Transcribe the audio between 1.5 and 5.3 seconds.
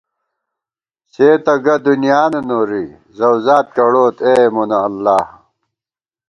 گہ دنیانہ نوری، ذؤذات کڑوت اے مونہ اللہ